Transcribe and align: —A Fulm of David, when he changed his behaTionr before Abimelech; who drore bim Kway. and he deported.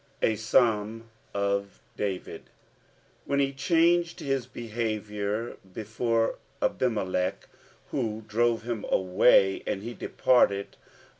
—A 0.23 0.33
Fulm 0.33 1.03
of 1.31 1.79
David, 1.95 2.49
when 3.25 3.39
he 3.39 3.53
changed 3.53 4.19
his 4.19 4.47
behaTionr 4.47 5.57
before 5.75 6.39
Abimelech; 6.59 7.47
who 7.91 8.23
drore 8.27 8.57
bim 8.65 8.81
Kway. 8.81 9.61
and 9.67 9.83
he 9.83 9.93
deported. 9.93 10.75